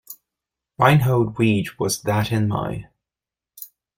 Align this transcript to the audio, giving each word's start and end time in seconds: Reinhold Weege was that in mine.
Reinhold 0.79 1.35
Weege 1.37 1.77
was 1.77 2.01
that 2.01 2.31
in 2.31 2.47
mine. 2.47 2.89